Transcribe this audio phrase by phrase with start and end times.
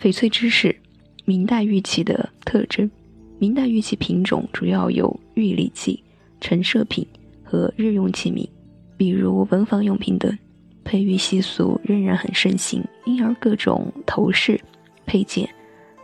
[0.00, 0.74] 翡翠知识：
[1.24, 2.88] 明代玉器的特征。
[3.40, 6.02] 明代玉器品种主要有玉礼器、
[6.40, 7.04] 陈设品
[7.42, 8.48] 和日用器皿，
[8.96, 10.36] 比如文房用品等。
[10.84, 14.60] 佩玉习俗仍然很盛行，因而各种头饰、
[15.04, 15.48] 配件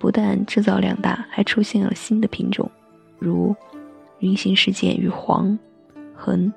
[0.00, 2.68] 不但制造量大，还出现了新的品种，
[3.20, 3.54] 如
[4.18, 5.56] 云形饰件与黄、
[6.12, 6.52] 横、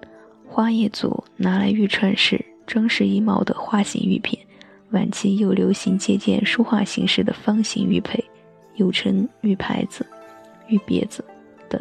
[0.48, 4.38] 花叶组拿来玉串饰、装饰衣帽的花形玉片。
[4.92, 8.24] 晚期又流行借鉴书画形式的方形玉佩，
[8.75, 10.06] 又称玉牌子、
[10.68, 11.24] 玉别子
[11.70, 11.80] 等。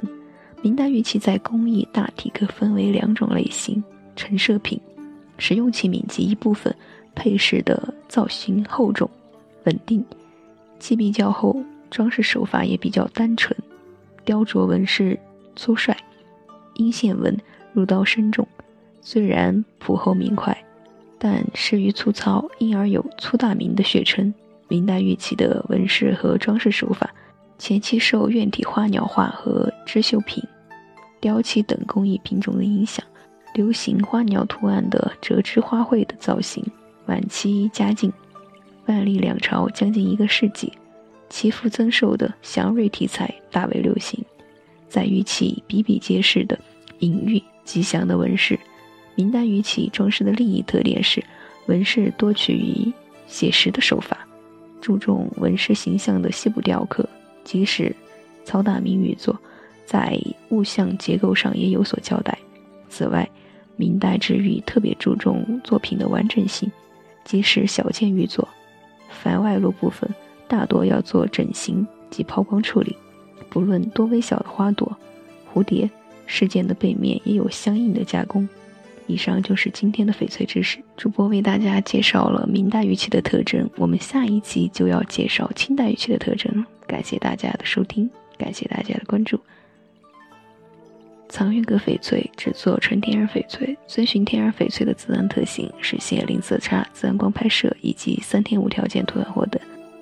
[0.61, 3.83] 明代玉器在工艺大体可分为两种类型：
[4.15, 4.79] 陈设品、
[5.39, 6.75] 实用器皿及一部分
[7.15, 9.09] 配饰的造型厚重、
[9.65, 10.05] 稳定，
[10.79, 11.57] 器壁较厚，
[11.91, 13.57] 装饰手法也比较单纯，
[14.25, 15.19] 雕琢纹饰
[15.57, 15.97] 粗率，
[16.75, 17.35] 阴线纹
[17.73, 18.47] 入刀深重，
[19.01, 20.57] 虽然朴厚明快。
[21.19, 24.33] 但适于粗糙，因而有粗大明的学称。
[24.69, 27.10] 明代玉器的纹饰和装饰手法，
[27.59, 30.45] 前期受院体花鸟画和织绣品、
[31.21, 33.05] 雕漆等工艺品种的影响，
[33.55, 36.63] 流行花鸟图案的折枝花卉的造型。
[37.07, 38.13] 晚期嘉靖、
[38.85, 40.71] 万历两朝将近一个世纪，
[41.30, 44.23] 其复增寿的祥瑞题材大为流行，
[44.87, 46.59] 在玉器比比皆是的
[46.99, 48.60] 隐喻吉祥的纹饰。
[49.19, 51.21] 明代玉器装饰的另一特点是，
[51.66, 52.93] 纹饰多取于
[53.27, 54.16] 写实的手法，
[54.80, 57.05] 注重纹饰形象的细部雕刻。
[57.43, 57.93] 即使
[58.45, 59.37] 曹大明玉作，
[59.85, 60.16] 在
[60.51, 62.38] 物象结构上也有所交代。
[62.88, 63.29] 此外，
[63.75, 66.71] 明代制玉特别注重作品的完整性，
[67.25, 68.47] 即使小件玉作，
[69.09, 70.09] 凡外露部分
[70.47, 72.97] 大多要做整形及抛光处理。
[73.50, 74.97] 不论多微小的花朵、
[75.53, 75.91] 蝴蝶、
[76.25, 78.49] 饰件的背面也有相应的加工。
[79.09, 86.64] 以上就是今天的翡翠知识，主播为大家介绍了明代玉器的特征，我们下一集就要介绍清代玉器的特征。
[86.86, 89.41] 感谢大家的收听，感谢大家的关注。
[91.30, 99.60] 藏玉阁翡翠制作纯天然翡翠，遵循天然翡翠的自然特性，实现零色差、自然光拍摄以及三天无条件退换货等。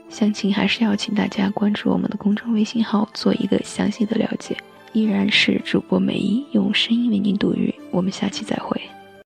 [0.09, 4.57] 详情还是要请大家关注我们的公众微信号，做一个详细的了解。
[4.93, 8.81] 依然是主播美一用声音为您读语，我们下期再会。